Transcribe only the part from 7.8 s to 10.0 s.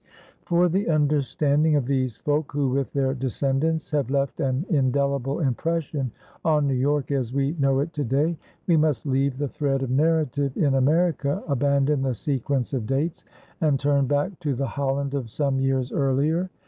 it today, we must leave the thread of